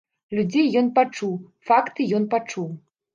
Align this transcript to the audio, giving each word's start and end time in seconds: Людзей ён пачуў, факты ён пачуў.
Людзей 0.37 0.71
ён 0.79 0.87
пачуў, 0.95 1.35
факты 1.71 2.07
ён 2.21 2.25
пачуў. 2.33 2.65